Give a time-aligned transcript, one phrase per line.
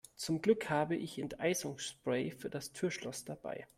[0.15, 3.67] Zum Glück habe ich Enteisungsspray für das Türschloss dabei.